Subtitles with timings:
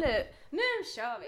[0.00, 1.26] Nu, nu kör vi!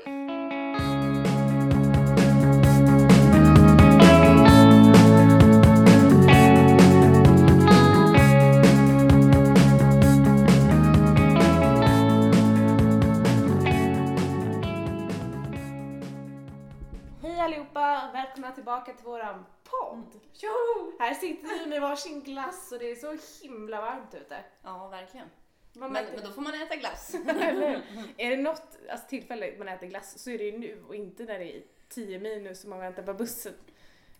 [17.22, 18.10] Hej allihopa!
[18.12, 20.20] Välkomna tillbaka till våran podd!
[20.32, 20.50] Jo!
[20.98, 24.44] Här sitter vi med varsin glass och det är så himla varmt ute.
[24.62, 25.28] Ja, verkligen.
[25.72, 27.14] Men, men då får man äta glass.
[28.16, 31.24] Är det något alltså, tillfälle man äter glass så är det ju nu och inte
[31.24, 33.54] när det är 10 minus och man väntar på bussen.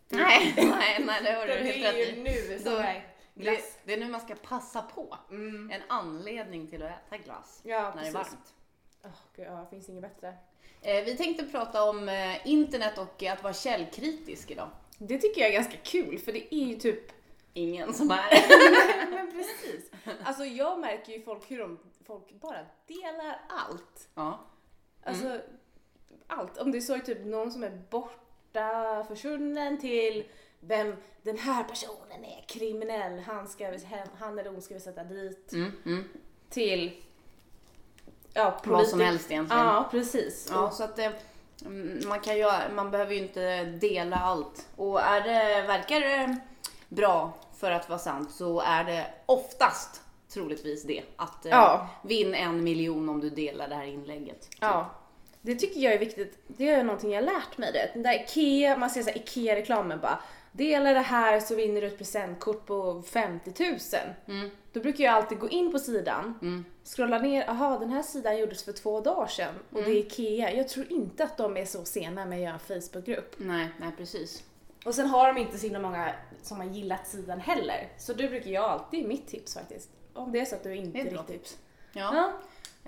[0.09, 2.23] nej, nej, nej, det har du helt är rätt i.
[2.23, 2.79] nu som Då-
[3.35, 5.19] Det, det är nu man ska passa på.
[5.31, 5.71] Mm.
[5.71, 8.33] En anledning till att äta glass Ja, när det är precis.
[8.33, 8.55] varmt.
[9.05, 10.35] Åh, gud, ja, det finns inget bättre.
[10.83, 14.71] Eh, vi tänkte prata om eh, internet och att vara källkritisk idag.
[14.99, 17.13] Det tycker jag är ganska kul för det är ju typ
[17.55, 19.11] Ingen som är.
[19.11, 19.91] Men precis.
[20.25, 24.09] Alltså jag märker ju folk hur de, folk bara delar allt.
[24.15, 24.41] ja.
[25.05, 25.41] Alltså
[26.27, 26.59] allt.
[26.59, 30.25] Om det är så är typ någon som är borta, försvunnen till
[30.61, 33.79] vem den här personen är kriminell, han, ska,
[34.19, 35.53] han eller hon ska vi sätta dit.
[35.53, 36.05] Mm, mm.
[36.51, 37.03] Till
[38.33, 39.65] ja, Vad som politik- helst egentligen.
[39.67, 40.49] Ja, precis.
[40.51, 41.11] Ja, så att eh,
[41.65, 44.69] mm, man, kan ju, man behöver ju inte dela allt.
[44.77, 46.37] Och är det, verkar det
[46.89, 51.03] bra för att vara sant så är det oftast troligtvis det.
[51.17, 51.89] Att eh, Ja.
[52.03, 54.49] vinn en miljon om du delar det här inlägget.
[54.61, 54.91] Ja.
[55.41, 56.39] Det tycker jag är viktigt.
[56.47, 57.91] Det är någonting jag lärt mig det.
[57.95, 60.19] Den där IKEA, man ser så här IKEA-reklamen bara.
[60.53, 63.79] Dela det här så vinner du ett presentkort på 50 000.
[64.27, 64.51] Mm.
[64.73, 66.65] Då brukar jag alltid gå in på sidan, Mm.
[66.85, 69.91] scrolla ner, aha den här sidan gjordes för två dagar sedan och Mm.
[69.91, 70.53] det är IKEA.
[70.57, 73.35] Jag tror inte att de är så sena med att göra en Facebookgrupp.
[73.39, 74.43] Nej, nej precis.
[74.85, 77.89] Och sen har de inte så himla många som har gillat sidan heller.
[77.99, 79.91] Så det brukar jag alltid, mitt tips faktiskt.
[80.15, 81.27] Om det är så att du inte Det är riktigt...
[81.27, 81.59] tips.
[81.93, 82.33] Ja, Ja,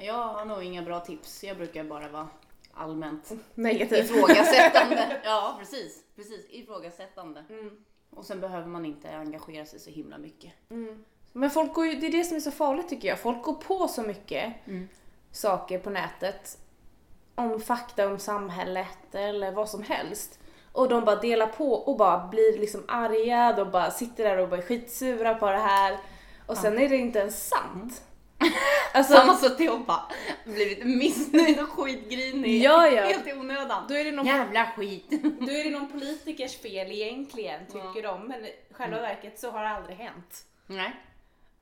[0.04, 1.44] jag har nog inga bra tips.
[1.44, 2.28] Jag brukar bara vara
[2.74, 4.10] allmänt negativt.
[4.10, 5.20] ifrågasättande.
[5.24, 6.02] ja, precis.
[6.16, 6.46] precis.
[6.50, 7.44] Ifrågasättande.
[7.48, 7.84] Mm.
[8.10, 10.52] Och sen behöver man inte engagera sig så himla mycket.
[10.70, 11.04] Mm.
[11.32, 13.18] Men folk går ju, det är det som är så farligt tycker jag.
[13.18, 14.88] Folk går på så mycket Mm.
[15.32, 16.58] saker på nätet.
[17.34, 20.38] Om fakta om samhället eller vad som helst.
[20.74, 24.48] Och de bara delar på och bara blir liksom arga, de bara sitter där och
[24.48, 25.98] bara är skitsura på det här.
[26.46, 28.02] Och sen är det inte ens sant.
[28.94, 30.02] Alltså, Så han har suttit och bara
[30.44, 32.62] blivit missnöjd och skitgrinig.
[32.62, 33.02] Ja, ja.
[33.02, 33.84] Helt i onödan.
[33.88, 35.06] då är, det någon, Jävla skit.
[35.40, 38.26] då är det någon politikers fel egentligen, tycker de.
[38.28, 40.46] Men i själva verket så har det aldrig hänt.
[40.66, 40.96] Nej.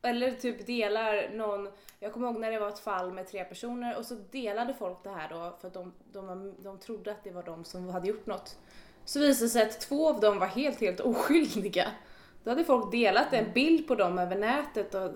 [0.03, 1.69] Eller typ delar någon,
[2.01, 4.99] jag kommer ihåg när det var ett fall med tre personer och så delade folk
[5.03, 8.09] det här då för att de, de, de trodde att det var de som hade
[8.09, 8.57] gjort något.
[9.05, 11.91] Så visade det sig att två av dem var helt, helt oskyldiga.
[12.45, 15.11] Då hade folk delat en bild på dem över nätet och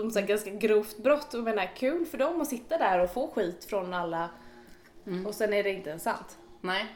[0.00, 3.28] om så ganska grovt brott och menar kul för dem att sitta där och få
[3.28, 4.30] skit från alla
[5.26, 6.38] och sen är det inte ens sant.
[6.60, 6.86] Nej.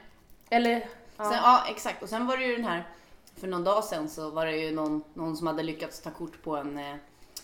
[0.50, 1.25] Eller, ja.
[1.25, 2.03] Sen, ja, exakt.
[2.03, 2.89] Och sen var det ju den här,
[3.37, 6.43] för någon dag sedan så var det ju någon, någon som hade lyckats ta kort
[6.43, 6.97] på en eh,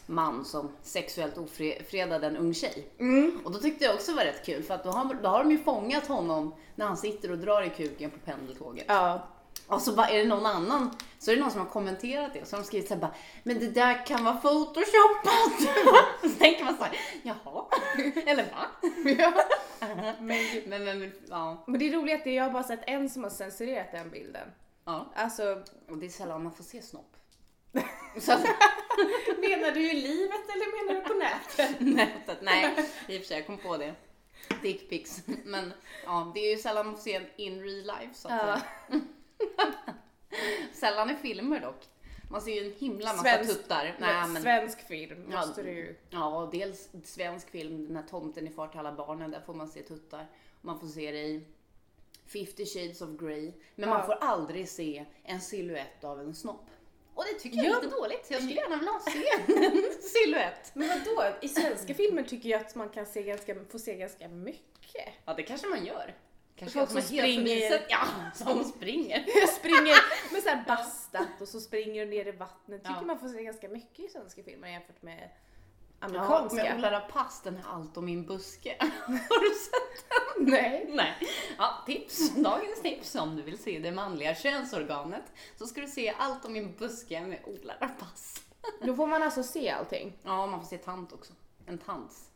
[0.09, 2.89] man som sexuellt ofredade en ung tjej.
[2.99, 3.41] Mm.
[3.45, 5.45] Och då tyckte jag också det var rätt kul för att då har, då har
[5.45, 8.85] de ju fångat honom när han sitter och drar i kuken på pendeltåget.
[8.89, 9.29] ja.
[9.67, 12.49] Och så bara är det någon annan, så är det någon som har kommenterat det.
[12.49, 15.77] Så har de skrivit såhär bara, men det där kan vara photoshoppat.
[16.23, 17.65] så tänker man såhär, jaha,
[18.27, 18.67] eller va?
[20.21, 21.65] men, men, men, ja.
[21.67, 24.49] Men det är roligt att jag har bara sett en som har censurerat den bilden.
[24.85, 25.13] ja.
[25.15, 27.17] Alltså, Och det är sällan man får se snopp.
[28.21, 28.41] Så att,
[29.41, 31.81] menar du i livet eller menar du på nätet?
[31.97, 32.75] nätet, nej,
[33.09, 33.95] i och för sig, jag kom på det.
[34.63, 35.23] Dickpics.
[35.45, 35.73] Men
[36.05, 38.99] ja, det är ju sällan man får se en in real life så att Ja.
[40.73, 41.85] Sällan i filmer dock.
[42.31, 43.97] Man ser ju en himla massa Svensk- tuttar.
[43.99, 45.97] Nej, men, Svensk film Ja, måste du ju...
[46.11, 49.55] Ja, och dels svensk film, den här Tomten i far till alla barnen, där får
[49.55, 50.27] man se tuttar.
[50.61, 51.45] Man får se det i
[52.27, 53.53] 50 shades of Grey.
[53.75, 54.07] Men man Ja.
[54.07, 56.67] får aldrig se en silhuett av en snopp.
[57.19, 57.81] Och det tycker jag är Ja.
[57.81, 58.27] lite dåligt.
[58.31, 60.71] Jag skulle gärna vilja se en silhuett.
[60.75, 61.37] Men vadå?
[61.41, 65.09] I svenska filmer tycker jag att man kan se ganska, få se ganska mycket.
[65.25, 66.15] Ja, det kanske man gör.
[66.57, 67.87] Kanske Folk som helt springer.
[67.89, 68.05] Ja,
[68.35, 69.47] som springer.
[69.47, 72.83] Springer med såhär bastat och så springer du ner i vattnet.
[72.83, 73.03] Tycker Ja.
[73.07, 75.31] man får se ganska mycket i svenska filmer jämfört med
[76.01, 76.57] Ja, amerikanska.
[76.57, 78.77] med Ola Rapace, den här Allt om min buske.
[79.07, 80.05] Har du sett
[80.39, 80.91] Nej.
[80.95, 81.15] Nej.
[81.59, 82.35] Ja, tips.
[82.35, 85.25] Dagens tips om du vill se det manliga könsorganet
[85.57, 88.41] så ska du se Allt om min buske med Ola Rapace.
[88.83, 90.13] Då får man alltså se allting.
[90.23, 91.33] Ja, man får se tant också.
[91.67, 92.29] En tants.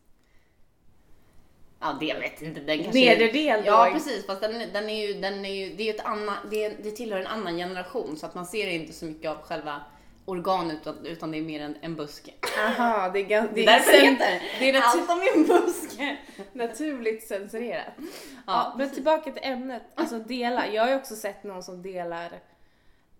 [1.80, 2.60] Ja, det vet inte.
[2.60, 3.66] Den kanske Nedre del då?
[3.66, 4.26] Ja, precis.
[4.26, 7.20] Fast den, den är ju, den är ju, det är ett annat, det, det tillhör
[7.20, 9.82] en annan generation så att man ser inte så mycket av själva
[10.24, 12.32] organet utan, utan det är mer en, en buske.
[12.58, 13.54] Aha, det är ganska...
[13.54, 16.16] Det är därför det sen- heter det är Allt om min buske.
[16.52, 17.94] Naturligt censurerat.
[17.98, 18.04] Ja,
[18.46, 19.82] Ja, men tillbaka till ämnet.
[19.94, 20.66] Alltså dela.
[20.66, 22.32] Jag har ju också sett någon som delar,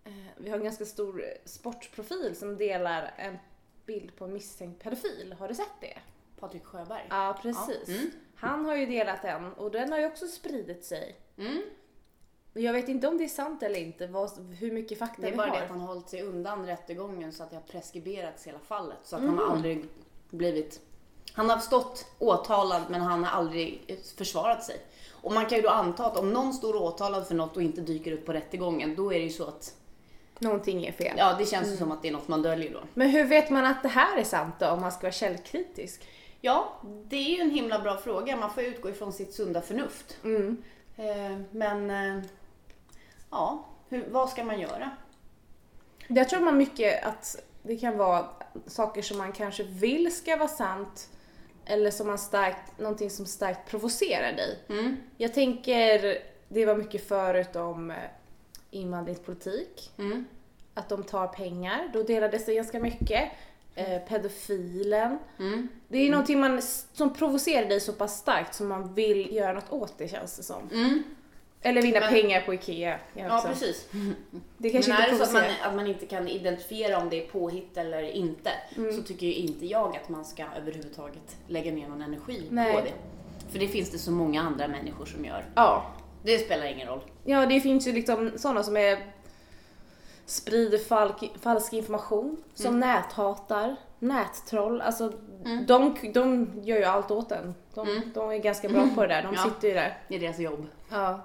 [0.05, 3.39] eh, vi har en ganska stor sportprofil som delar en
[3.87, 5.35] bild på en misstänkt pedofil.
[5.39, 5.99] Har du sett det?
[6.41, 7.07] Patrik Sjöberg.
[7.11, 7.89] Ja, precis.
[7.89, 8.11] Ja, mm.
[8.37, 11.17] Han har ju delat en och den har ju också spridit sig.
[11.39, 11.63] Mm.
[12.53, 15.29] Men Jag vet inte om det är sant eller inte, vad, hur mycket fakta Det
[15.29, 15.57] är vi bara har.
[15.57, 18.99] det att han har hållit sig undan rättegången så att det har preskriberats hela fallet.
[19.05, 19.39] Så att Mm.
[19.39, 19.85] han har aldrig
[20.31, 20.81] blivit...
[21.33, 24.77] Han har stått åtalad men han har aldrig försvarat sig.
[25.11, 27.81] Och man kan ju då anta att om någon står åtalad för något och inte
[27.81, 29.75] dyker upp på rättegången, då är det ju så att...
[30.39, 31.15] Någonting är fel.
[31.19, 32.81] Ja, det känns ju som att det är något man döljer då.
[32.95, 36.09] Men hur vet man att det här är sant då, om man ska vara källkritisk?
[36.41, 36.73] Ja,
[37.09, 38.37] det är ju en himla bra fråga.
[38.37, 40.17] Man får utgå ifrån sitt sunda förnuft.
[40.25, 40.63] Mm.
[40.97, 41.91] Eh, men...
[41.91, 42.23] Eh,
[43.33, 44.91] ja, hur, vad ska man göra?
[46.09, 48.29] Jag tror man mycket att det kan vara
[48.67, 51.09] saker som man kanske vill ska vara sant
[51.65, 54.59] eller som man starkt, någonting som starkt provocerar dig.
[54.69, 54.97] Mm.
[55.17, 56.19] Jag tänker,
[56.49, 57.97] det var mycket förut om eh,
[58.71, 60.25] invandringspolitik, Mm.
[60.75, 63.33] att de tar pengar, då delades det ganska mycket.
[63.75, 65.19] Eh, pedofilen.
[65.39, 65.69] Mm.
[65.89, 66.63] Det är någonting man,
[66.93, 70.43] som provocerar dig så pass starkt som man vill göra något åt det känns det
[70.43, 70.69] som.
[71.65, 71.71] Mm.
[71.77, 72.99] Eller vinna Men- pengar på IKEA.
[73.15, 73.49] Ja, också.
[73.49, 73.89] precis.
[74.59, 77.25] Det kanske Men är det så att man, att man inte kan identifiera om det
[77.25, 78.93] är påhitt eller inte Mm.
[78.97, 82.73] så tycker ju inte jag att man ska överhuvudtaget lägga ner någon energi Nej.
[82.75, 82.93] på det.
[83.53, 85.45] För det finns det så många andra människor som gör.
[85.55, 85.87] Ja.
[86.25, 87.01] Det spelar ingen roll.
[87.25, 88.99] Ja, det finns ju liksom sådana som är
[90.27, 94.81] sprider falk, falsk information, som näthatar, nättroll.
[94.81, 95.13] Alltså,
[95.45, 95.67] Mm.
[95.67, 97.55] de, de gör ju allt åt en.
[97.75, 98.03] De, Mm.
[98.15, 99.43] de är ganska bra på det där, de Ja.
[99.45, 99.99] sitter ju där.
[100.09, 100.67] Det är deras jobb.
[100.91, 101.21] Ja.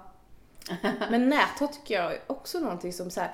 [1.10, 3.32] Men näthat tycker jag är också någonting som så här,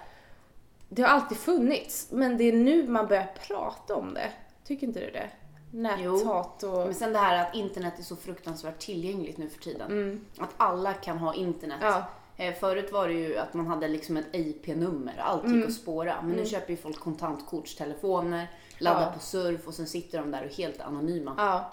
[0.88, 4.30] det har alltid funnits, men det är nu man börjar prata om det.
[4.64, 5.30] Tycker inte du det?
[5.70, 6.78] Näthat och...
[6.78, 9.90] Men sen det här att internet är så fruktansvärt tillgängligt nu för tiden.
[9.92, 10.24] Mm.
[10.38, 11.78] Att alla kan ha internet.
[11.82, 12.04] Ja.
[12.36, 15.66] Eh, Förut var det ju att man hade liksom ett IP-nummer, allt gick Mm.
[15.66, 16.22] att spåra.
[16.22, 19.12] Men nu köper ju folk kontantkortstelefoner, laddar Ja.
[19.12, 21.34] på surf och sen sitter de där och är helt anonyma.
[21.38, 21.70] Ja.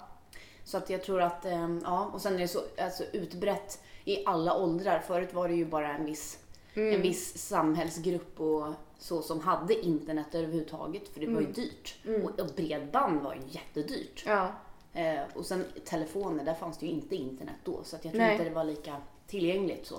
[0.64, 4.26] Så att jag tror att, eh, ja, och sen är det så alltså, utbrett i
[4.26, 4.98] alla åldrar.
[5.06, 6.38] Förut var det ju bara en viss,
[6.74, 6.94] Mm.
[6.94, 8.66] en viss samhällsgrupp och
[8.98, 11.52] så som hade internet överhuvudtaget, för det var ju Mm.
[11.52, 11.96] dyrt.
[12.24, 14.24] Och, och bredband var ju jättedyrt.
[14.26, 14.48] Ja.
[14.92, 18.22] Eh, och sen telefoner, där fanns det ju inte internet då, så att jag tror
[18.22, 18.32] Nej.
[18.32, 19.96] inte det var lika tillgängligt så.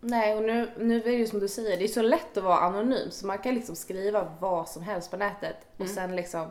[0.00, 2.44] Nej, och nu, nu är det ju som du säger, det är så lätt att
[2.44, 6.50] vara anonym så man kan liksom skriva vad som helst på nätet och sen liksom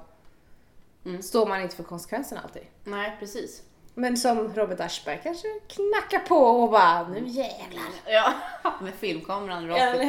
[1.06, 1.22] Mm.
[1.22, 2.62] står man inte för konsekvenserna alltid.
[2.84, 3.62] Nej, precis.
[3.94, 7.84] Men som Robert Aschberg kanske knackar på och bara nu jävlar.
[8.06, 8.34] Ja,
[8.81, 10.02] med filmkameran rakt upp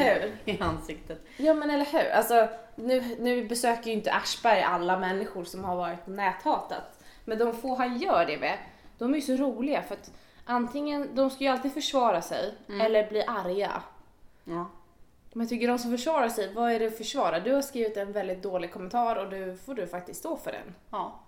[0.45, 1.25] i- ansiktet.
[1.37, 2.11] Ja men eller hur.
[2.11, 7.01] Alltså, nu, nu besöker ju inte Aschberg alla människor som har varit näthatat.
[7.25, 8.59] Men de få han gör det med,
[8.99, 10.11] de är ju så roliga för att
[10.45, 13.83] antingen, de ska ju alltid försvara sig eller bli arga.
[14.45, 14.67] Ja.
[15.37, 17.41] Men jag tycker de som försvarar sig, vad är det att försvara?
[17.41, 20.75] Du har skrivit en väldigt dålig kommentar och du får du faktiskt stå för den.
[20.91, 21.21] ja.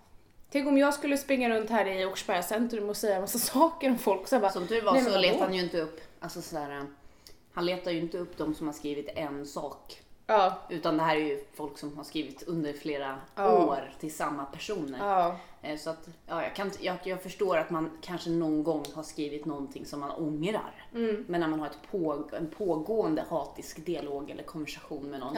[0.51, 3.89] Tänk om jag skulle springa runt här i Åkersberga centrum och säga en massa saker
[3.89, 5.21] om folk så jag bara, Som tur var Nej, men så vadå?
[5.31, 6.85] letar han ju inte upp, alltså sådär,
[7.53, 10.01] han letar ju inte upp de som har skrivit en sak.
[10.33, 13.65] Ja, Utan det här är ju folk som har skrivit under flera Ja.
[13.65, 14.97] år till samma personer.
[14.99, 18.85] ja, Eh, Så att, ja, jag, kan, jag, jag förstår att man kanske någon gång
[18.95, 20.87] har skrivit någonting som man ångrar.
[20.93, 25.35] mm, Men när man har ett på, en pågående hatisk dialog eller konversation med någon,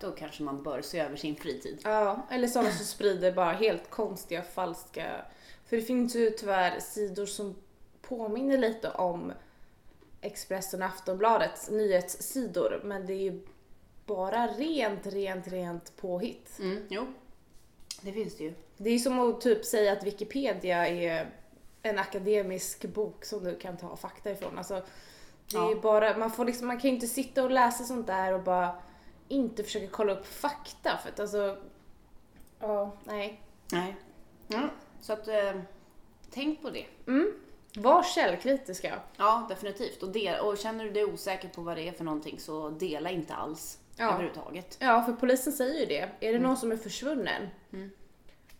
[0.00, 1.80] då kanske man bör se över sin fritid.
[1.84, 2.26] ja.
[2.30, 5.24] Eller sådana som sprider bara helt konstiga, falska,
[5.66, 7.54] för det finns ju tyvärr sidor som
[8.02, 9.32] påminner lite om
[10.20, 13.40] Expressen och Aftonbladets nyhetssidor, men det är ju
[14.06, 16.58] bara rent, rent, rent påhitt.
[16.58, 17.06] Mm, jo,
[18.00, 18.54] det finns det ju.
[18.76, 21.30] Det är som att typ säga att Wikipedia är
[21.82, 24.58] en akademisk bok som du kan ta fakta ifrån.
[24.58, 24.74] Alltså,
[25.50, 25.68] det är Ja.
[25.70, 28.42] ju bara, man, får liksom, man kan ju inte sitta och läsa sånt där och
[28.42, 28.74] bara
[29.28, 31.56] inte försöka kolla upp fakta för att alltså,
[32.60, 33.40] ja, nej.
[33.72, 33.96] Nej.
[34.48, 34.68] Ja,
[35.00, 35.52] så att, eh,
[36.30, 36.86] tänk på det.
[37.06, 37.32] Mm.
[37.76, 39.00] Var källkritiska.
[39.16, 40.02] Ja, definitivt.
[40.02, 43.10] Och, del, och känner du dig osäker på vad det är för någonting så dela
[43.10, 44.04] inte alls Ja.
[44.04, 44.76] överhuvudtaget.
[44.80, 46.08] Ja, för polisen säger ju det.
[46.20, 47.48] Är det någon som är försvunnen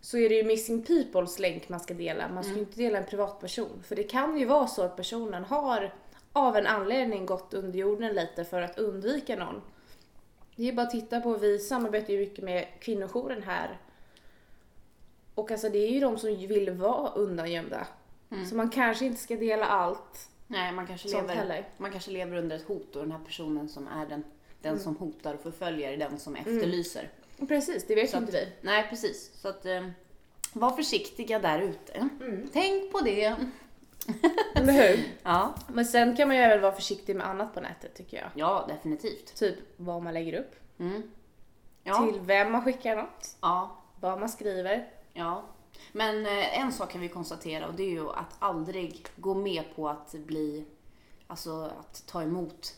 [0.00, 2.28] så är det ju missing peoples länk man ska dela.
[2.28, 3.82] Man ska ju inte dela en privatperson.
[3.82, 5.94] För det kan ju vara så att personen har
[6.32, 9.62] av en anledning gått under jorden lite för att undvika någon.
[10.56, 13.78] Det är bara att titta på, vi samarbetar ju mycket med kvinnojouren här.
[15.34, 17.86] Och alltså det är ju de som vill vara undangömda.
[18.50, 21.68] Så man kanske inte ska dela allt Nej, man kanske, lever, heller.
[21.76, 24.24] man kanske lever under ett hot och den här personen som är den,
[24.64, 27.10] den som hotar och förföljer är den som efterlyser.
[27.48, 28.48] Precis, det vet Så inte vi.
[28.60, 29.30] Nej, precis.
[29.40, 29.88] Så att, eh,
[30.52, 32.08] var försiktiga där ute.
[32.52, 33.36] Tänk på det.
[34.54, 35.04] Eller hur?
[35.22, 38.28] Ja, Men sen kan man ju även vara försiktig med annat på nätet tycker jag.
[38.34, 39.34] ja definitivt.
[39.36, 41.02] Typ vad man lägger upp, Mm.
[41.82, 44.88] Ja, till vem man skickar något, ja, vad man skriver.
[45.12, 45.42] ja.
[45.92, 49.62] Men eh, en sak kan vi konstatera och det är ju att aldrig gå med
[49.76, 50.64] på att bli,
[51.26, 52.74] alltså att ta emot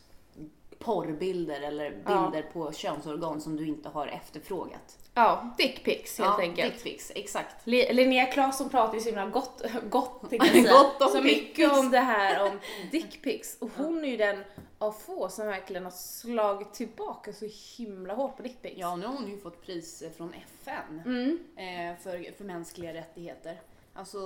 [0.78, 4.99] porrbilder eller bilder på könsorgan som du inte har efterfrågat.
[5.14, 6.75] Ja, dickpics helt ja, enkelt.
[6.75, 7.66] Dickpics, exakt.
[7.66, 10.23] Linnea Claesson pratar ju så himla gott, gott.
[10.71, 12.59] Gott om så mycket om det här om
[12.90, 13.56] dickpics.
[13.61, 14.45] Och hon är ju den
[14.78, 18.76] av få som verkligen har slagit tillbaka så himla hårt på dickpics.
[18.78, 21.38] Ja, nu har hon ju fått pris från FN Mm.
[21.56, 23.61] eh, för, för mänskliga rättigheter.
[23.95, 24.18] Alltså,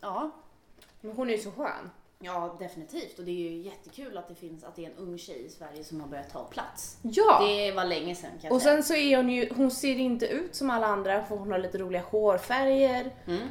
[0.00, 0.30] ja.
[1.00, 1.90] Men hon är ju så skön.
[2.20, 3.18] Ja, definitivt.
[3.18, 5.48] Och det är ju jättekul att det finns, att det är en ung tjej i
[5.48, 6.98] Sverige som har börjat ta plats.
[7.02, 7.46] Ja!
[7.46, 8.74] Det var länge sedan kan jag Och säga.
[8.74, 11.58] sen så är hon ju, hon ser inte ut som alla andra för hon har
[11.58, 13.14] lite roliga hårfärger.
[13.26, 13.48] Mm.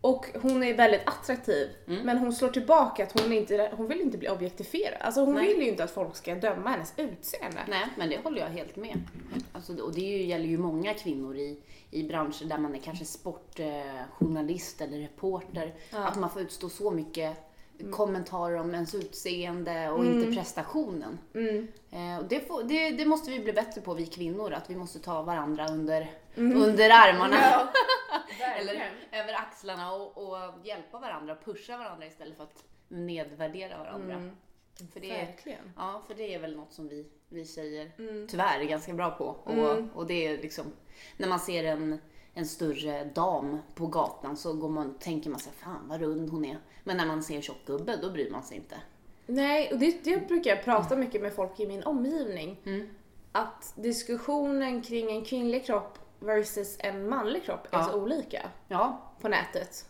[0.00, 1.70] Och hon är väldigt attraktiv.
[1.86, 2.06] Mm.
[2.06, 4.98] Men hon slår tillbaka att hon, inte, hon vill inte bli objektifierad.
[5.00, 5.46] Alltså hon Nej.
[5.46, 7.60] vill ju inte att folk ska döma hennes utseende.
[7.68, 9.00] Nej, men det håller jag helt med.
[9.52, 11.60] Alltså, och det ju, gäller ju många kvinnor i,
[11.90, 15.74] i branscher där man är kanske sportjournalist eller reporter.
[15.90, 15.98] Ja.
[15.98, 17.53] Att man får utstå så mycket
[17.92, 21.18] kommentarer om ens utseende och inte prestationen.
[21.34, 21.68] Mm.
[21.90, 24.76] Eh, och det, får, det, det måste vi bli bättre på, vi kvinnor, att vi
[24.76, 26.62] måste ta varandra under, Mm.
[26.62, 27.36] under armarna.
[27.40, 27.68] Ja,
[28.58, 34.14] Eller över axlarna och, och hjälpa varandra pusha varandra istället för att nedvärdera varandra.
[34.14, 34.36] Mm.
[34.92, 35.72] För, det är, Verkligen.
[35.76, 38.28] ja, för det är väl något som vi, vi tjejer Mm.
[38.28, 39.24] tyvärr är ganska bra på.
[39.24, 39.88] Och, Mm.
[39.94, 40.64] och det är liksom,
[41.16, 41.98] när man ser en,
[42.34, 46.44] en större dam på gatan så går man, tänker man sig fan vad rund hon
[46.44, 46.58] är.
[46.84, 48.76] Men när man ser en tjock gubbe då bryr man sig inte.
[49.26, 52.60] Nej, och det, det brukar jag prata mycket med folk i min omgivning.
[52.64, 52.88] Mm.
[53.32, 57.84] Att diskussionen kring en kvinnlig kropp versus en manlig kropp är Ja.
[57.84, 59.86] så olika Ja, på nätet.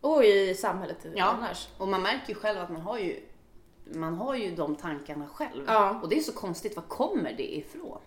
[0.00, 1.24] Och i samhället Ja.
[1.24, 1.68] annars.
[1.78, 3.20] och man märker ju själv att man har ju,
[3.84, 5.64] man har ju de tankarna själv.
[5.66, 6.00] Ja.
[6.02, 7.98] Och det är så konstigt, var kommer det ifrån?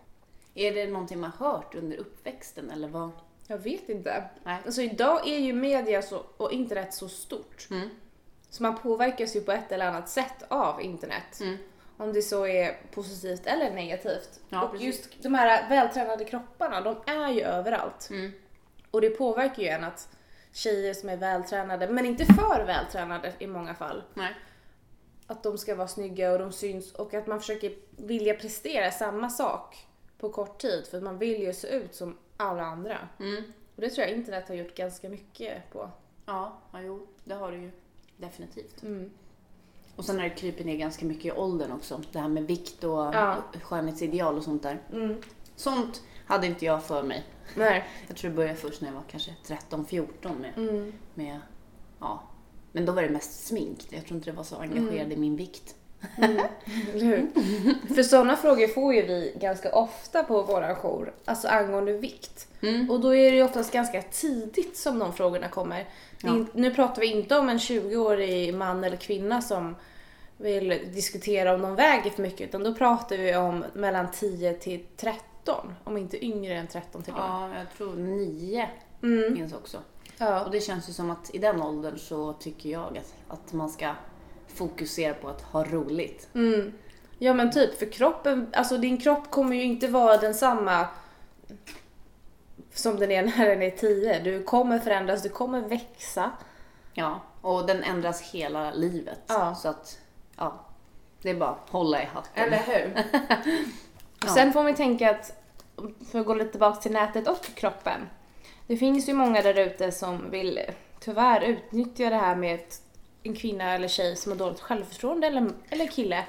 [0.54, 3.10] Är det någonting man hört under uppväxten eller vad?
[3.52, 4.24] Jag vet inte.
[4.44, 4.58] Nej.
[4.66, 7.68] Alltså idag är ju media så, och internet så stort.
[7.72, 7.90] Mm.
[8.50, 11.40] Så man påverkas ju på ett eller annat sätt av internet.
[11.42, 11.58] Mm.
[11.98, 14.40] Om det så är positivt eller negativt.
[14.50, 14.88] Ja, och precis.
[14.88, 18.10] just de här vältränade kropparna, de är ju överallt.
[18.10, 18.32] Mm.
[18.92, 20.10] Och det påverkar ju en att
[20.52, 24.34] tjejer som är vältränade, men inte för vältränade i många fall, Nej.
[25.28, 29.30] att de ska vara snygga och de syns och att man försöker vilja prestera samma
[29.30, 29.88] sak
[30.18, 32.98] på kort tid för att man vill ju se ut som alla andra.
[33.20, 33.44] Mm.
[33.76, 35.90] Och det tror jag internet har gjort ganska mycket på.
[36.26, 37.72] Ja, ja, jo, det har du ju
[38.18, 38.84] definitivt.
[38.84, 39.10] Mm.
[39.96, 42.02] Och sen har det krypit ner ganska mycket i åldern också.
[42.12, 43.38] Det här med vikt och Ja.
[43.64, 44.82] skönhetsideal och sånt där.
[44.94, 45.22] Mm.
[45.56, 47.26] Sånt hade inte jag för mig.
[47.56, 47.86] Nej.
[48.08, 50.94] Jag tror det började först när jag var kanske 13-14 med, Mm.
[51.14, 51.40] med,
[52.00, 52.24] ja.
[52.72, 53.88] Men då var det mest smink.
[53.90, 55.76] Jag tror inte det var så engagerad i min vikt.
[56.18, 56.50] Eller
[57.06, 57.28] hur?
[57.96, 62.48] För sådana frågor får ju vi ganska ofta på våra jour, alltså angående vikt.
[62.62, 62.90] Mm.
[62.92, 65.88] Och då är det ju oftast ganska tidigt som de frågorna kommer.
[66.22, 66.30] Ja.
[66.30, 69.76] in- Nu pratar vi inte om en 20-årig man eller kvinna som
[70.38, 74.86] vill diskutera om de väger för mycket, utan då pratar vi om mellan 10 till
[74.98, 77.28] 13, om inte yngre än 13 till och med.
[77.30, 78.70] Ja, jag tror nio
[79.04, 79.36] Mm.
[79.36, 79.78] finns också.
[79.78, 79.84] Och
[80.18, 80.48] Ja.
[80.52, 83.92] det känns ju som att i den åldern så tycker jag att, att man ska
[84.54, 86.28] fokusera på att ha roligt.
[86.36, 86.74] Mm.
[87.18, 90.88] ja men typ, för kroppen, alltså din kropp kommer ju inte vara densamma
[92.74, 94.20] som den är när den är 10.
[94.20, 96.32] Du kommer förändras, du kommer växa.
[96.94, 99.22] Ja, och den ändras hela livet.
[99.28, 99.56] Ja.
[99.56, 100.00] Så att,
[100.36, 100.66] ja,
[101.22, 102.54] det är bara att hålla i hatten.
[102.54, 103.04] hur?
[104.26, 104.34] Ja.
[104.34, 105.44] Sen får man tänka att,
[106.12, 108.10] för att gå lite tillbaka till nätet och kroppen.
[108.68, 110.60] Det finns ju många där ute som vill
[111.00, 112.82] tyvärr utnyttja det här med ett,
[113.24, 116.26] en kvinna eller tjej som har dåligt självförtroende eller, eller kille.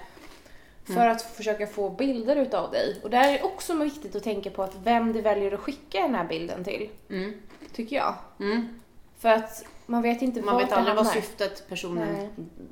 [0.84, 1.12] För Mm.
[1.12, 3.00] att försöka få bilder utav dig.
[3.02, 6.00] Och där är det också viktigt att tänka på att vem du väljer att skicka
[6.00, 6.88] den här bilden till.
[7.10, 7.32] Mm.
[7.72, 8.14] Tycker jag.
[8.40, 8.80] Mm.
[9.18, 12.28] För att man vet inte Man vet aldrig vad syftet personen, Nej.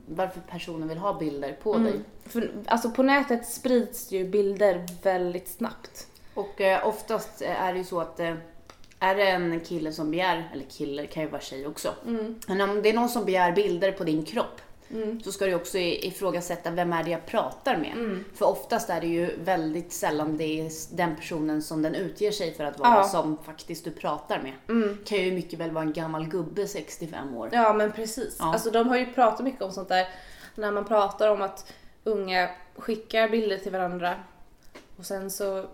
[0.09, 1.85] varför personen vill ha bilder på Mm.
[1.85, 2.01] dig.
[2.27, 6.07] För, alltså på nätet sprids ju bilder väldigt snabbt.
[6.35, 8.35] Och eh, oftast är det ju så att eh,
[9.01, 11.95] är det en kille som begär, eller kille kan ju vara tjej också.
[12.07, 12.41] Mm.
[12.47, 15.21] Men om det är någon som begär bilder på din kropp Mm.
[15.21, 17.93] så ska du också ifrågasätta vem är det jag pratar med.
[17.93, 18.25] Mm.
[18.35, 22.55] För oftast är det ju väldigt sällan det är den personen som den utger sig
[22.55, 23.05] för att vara Ja.
[23.05, 24.53] som faktiskt du pratar med.
[24.69, 24.99] Mm.
[25.05, 27.49] Kan ju mycket väl vara en gammal gubbe 65 år.
[27.53, 28.37] Ja men precis.
[28.39, 28.53] Ja.
[28.53, 30.09] Alltså de har ju pratat mycket om sånt där
[30.55, 31.73] när man pratar om att
[32.05, 34.15] unga skickar bilder till varandra
[34.97, 35.65] och sen så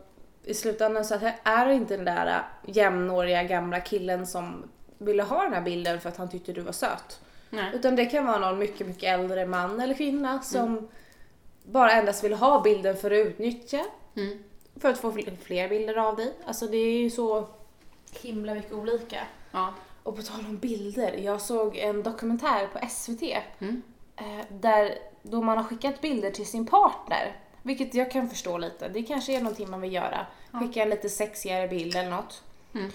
[0.45, 5.53] i slutändan så är det inte den där jämnåriga gamla killen som ville ha den
[5.53, 7.21] här bilden för att han tyckte du var söt.
[7.51, 7.71] Nej.
[7.75, 10.89] Utan det kan vara någon mycket, mycket äldre man eller kvinna som
[11.65, 13.85] bara endast vill ha bilden för att utnyttja.
[14.17, 14.45] Mm.
[14.77, 16.33] För att få fl- fler bilder av dig.
[16.47, 17.47] Alltså det är ju så
[18.21, 19.21] himla mycket olika.
[19.51, 19.75] Ja.
[20.03, 23.23] Och på tal om bilder, jag såg en dokumentär på SVT.
[23.59, 23.83] Mm.
[24.17, 27.37] Eh, där då man har skickat bilder till sin partner.
[27.67, 28.89] Vilket jag kan förstå lite.
[28.89, 30.27] Det kanske är någonting man vill göra.
[30.53, 32.43] Skicka en lite sexigare bild eller något.
[32.75, 32.91] Mm.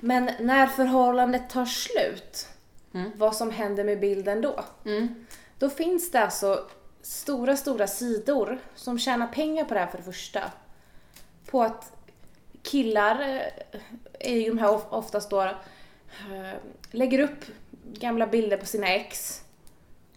[0.00, 2.48] Men när förhållandet tar slut,
[2.94, 3.10] Mm.
[3.16, 4.64] vad som händer med bilden då?
[4.84, 5.26] Mm.
[5.58, 6.68] Då finns det alltså
[7.02, 10.40] stora, stora sidor som tjänar pengar på det här för det första.
[11.46, 11.92] På att
[12.62, 13.80] killar, eh,
[14.20, 15.52] är ju de här of- oftast då, eh,
[16.90, 17.44] lägger upp
[17.92, 19.42] gamla bilder på sina ex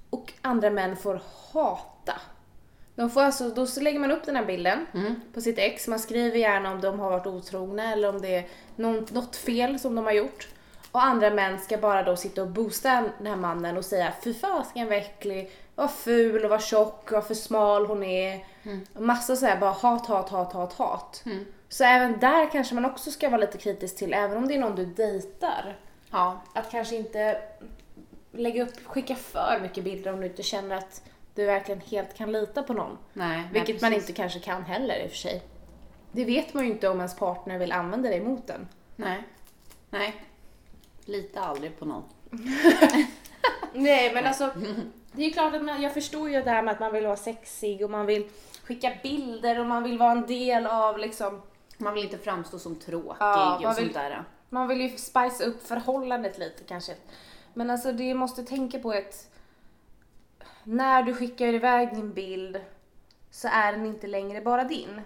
[0.10, 1.22] och andra män får
[1.52, 2.22] hata.
[2.96, 5.16] De får alltså, då så lägger man upp den här bilden Mm.
[5.34, 5.88] på sitt ex.
[5.88, 9.80] Man skriver gärna om de har varit otrogna eller om det är någon, något fel
[9.80, 10.48] som de har gjort.
[10.92, 14.34] Och andra män ska bara då sitta och boosta den här mannen och säga fy
[14.34, 18.46] fasiken vad äcklig, vad ful och vad tjock och vad för smal hon är.
[18.94, 21.22] Och massa såhär bara hat, hat, hat, hat, hat.
[21.26, 21.46] Mm.
[21.70, 24.60] Så även där kanske man också ska vara lite kritisk till, även om det är
[24.60, 25.78] någon du dejtar.
[26.12, 26.42] Ja.
[26.54, 27.42] Att kanske inte
[28.32, 31.02] lägga upp, skicka för mycket bilder om du inte känner att
[31.36, 32.98] du verkligen helt kan lita på någon.
[33.14, 34.10] Nej, nej, Vilket man precis.
[34.10, 35.44] inte kanske kan heller i och för sig.
[36.12, 38.68] Det vet man ju inte om ens partner vill använda det emot en.
[38.96, 39.24] Nej.
[39.90, 40.16] Nej.
[41.06, 42.04] Lita aldrig på någon.
[43.74, 44.52] Nej men alltså,
[45.12, 47.06] det är ju klart att man, jag förstår ju det här med att man vill
[47.06, 48.28] vara sexig och man vill
[48.64, 51.42] skicka bilder och man vill vara en del av liksom,
[51.78, 54.24] Man vill inte framstå som tråkig Ja, och man sånt vill- där.
[54.50, 56.94] man vill ju spice upp förhållandet lite kanske.
[57.54, 59.30] Men alltså det måste tänka på ett,
[60.64, 62.62] när du skickar iväg din bild
[63.32, 65.02] så är den inte längre bara din.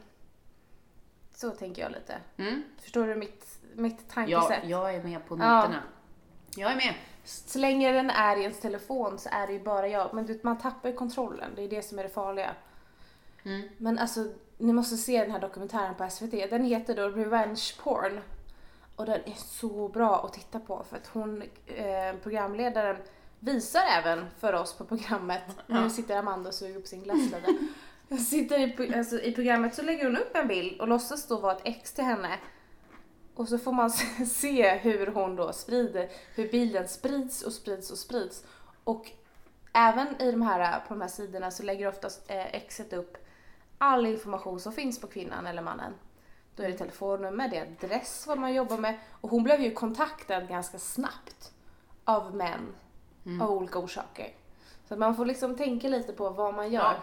[1.34, 2.18] Så tänker jag lite.
[2.38, 2.64] Mm.
[2.82, 4.70] Förstår du mitt, mitt Ja, tankesätt?
[4.70, 5.56] jag är med på Ja.
[5.62, 5.84] noterna.
[6.56, 6.94] Jag är med.
[7.24, 10.14] Så länge den är i ens telefon så är det ju bara jag.
[10.14, 12.50] Men du, man tappar ju kontrollen, det är det som är det farliga.
[13.46, 13.70] Mm.
[13.78, 14.26] Men alltså,
[14.58, 16.32] ni måste se den här dokumentären på SVT.
[16.50, 18.20] Den heter då Revenge Porn.
[18.96, 22.98] Och den är så bra att titta på för att hon, eh, programledaren,
[23.40, 25.44] visar även för oss på programmet.
[25.68, 27.48] Nu sitter Amanda och suger på sin glasslåda.
[28.30, 31.56] sitter i, alltså, I programmet så lägger hon upp en bild och låtsas då vara
[31.56, 32.40] ett ex till henne.
[33.36, 33.90] Och så får man
[34.28, 38.44] se hur hon då sprider, hur bilden sprids och sprids och sprids.
[38.84, 39.12] Och
[39.74, 43.18] även i de här, på de här sidorna så lägger oftast eh, exet upp
[43.78, 45.94] all information som finns på kvinnan eller mannen.
[46.56, 49.00] Då är det telefonnummer, det är adress, vad man jobbar med.
[49.12, 51.52] Och hon blev ju kontaktad ganska snabbt
[52.04, 52.76] av män
[53.42, 54.34] av olika orsaker.
[54.88, 56.82] Så att man får liksom tänka lite på vad man gör.
[56.82, 56.96] Ja.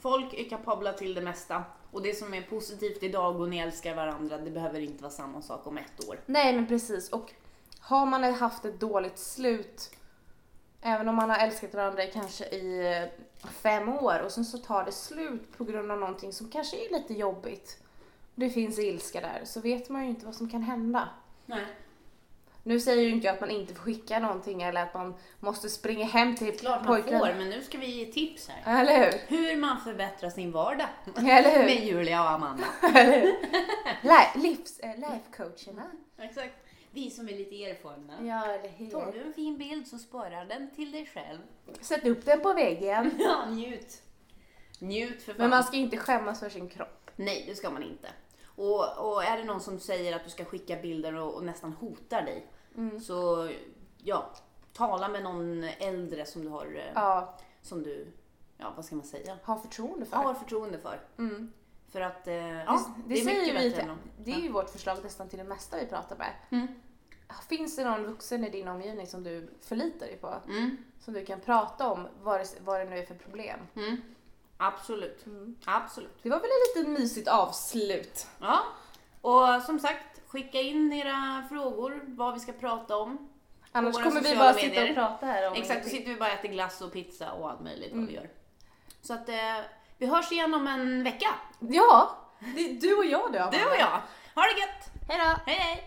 [0.00, 1.64] Folk är kapabla till det mesta.
[1.90, 5.42] Och det som är positivt idag och ni älskar varandra, det behöver inte vara samma
[5.42, 6.20] sak om ett år.
[6.26, 7.32] Nej men precis och
[7.80, 9.90] har man haft ett dåligt slut
[10.88, 14.84] Även om man har älskat varandra kanske i eh, fem år och sen så tar
[14.84, 17.78] det slut på grund av någonting som kanske är lite jobbigt.
[18.34, 21.08] Det finns ilska där så vet man ju inte vad som kan hända.
[21.46, 21.66] Nej.
[22.66, 25.68] Nu säger ju inte jag att man inte får skicka någonting eller att man måste
[25.68, 27.18] springa hem till Klart man pojken.
[27.18, 28.80] får, men nu ska vi ge tips här.
[28.80, 29.36] Eller hur?
[29.36, 30.86] Hur man förbättrar sin vardag.
[31.16, 31.64] Eller hur?
[31.64, 32.64] Med Julia och Amanda.
[32.94, 34.42] Eller hur?
[34.42, 35.82] Livs, äh, life-coacherna.
[36.18, 36.54] Exakt.
[36.90, 38.12] Vi som är lite erfarna.
[38.26, 39.12] Ja, eller Tar hur?
[39.12, 41.38] du en fin bild så sparar den till dig själv.
[41.80, 43.10] Sätt upp den på väggen.
[43.18, 44.02] Ja, njut.
[44.78, 45.40] Njut för fan.
[45.40, 47.10] Men man ska inte skämmas för sin kropp.
[47.16, 48.08] Nej, det ska man inte.
[48.44, 51.72] Och, och är det någon som säger att du ska skicka bilder och, och nästan
[51.72, 53.00] hotar dig, Mm.
[53.00, 53.50] så
[54.02, 54.30] ja,
[54.72, 58.06] tala med någon äldre som du har, eh, Ja, som du,
[58.56, 60.16] ja vad ska man säga, ha förtroende för.
[60.16, 61.00] har förtroende för.
[61.18, 61.52] Mm.
[61.88, 64.70] För att, eh, ja, det, det, är mycket vi bättre än Det är ju vårt
[64.70, 66.32] förslag nästan till det mesta vi pratar med.
[66.50, 66.66] Mm.
[67.48, 70.34] Finns det någon vuxen i din omgivning som du förlitar dig på?
[70.48, 73.60] Mm, Som du kan prata om vad det, vad det nu är för problem?
[73.74, 73.96] mm.
[74.56, 75.26] Absolut.
[75.26, 75.56] Mm.
[75.64, 76.18] Absolut.
[76.22, 78.26] Det var väl ett litet mysigt avslut.
[78.40, 78.62] Ja,
[79.20, 83.28] och som sagt, skicka in era frågor, vad vi ska prata om.
[83.72, 84.88] Annars kommer vi bara sitta medier.
[84.90, 87.50] och prata här om Exakt, då sitter vi bara och äter glass och pizza och
[87.50, 88.06] allt möjligt vad Mm.
[88.06, 88.30] vi gör.
[89.02, 89.34] Så att eh,
[89.98, 91.28] vi hörs igen om en vecka.
[91.58, 93.38] Ja, det är du och jag då.
[93.52, 94.00] Du och jag.
[94.34, 94.90] Ha det gött!
[95.08, 95.40] Hej då!
[95.50, 95.84] Hej hej!